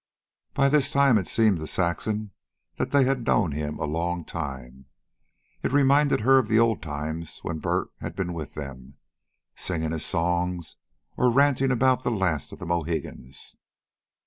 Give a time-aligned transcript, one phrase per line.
[0.55, 2.31] By this time it seemed to Saxon
[2.77, 4.87] that they had known him a long time.
[5.61, 8.95] It reminded her of the old times when Bert had been with them,
[9.55, 10.77] singing his songs
[11.17, 13.55] or ranting about the last of the Mohicans.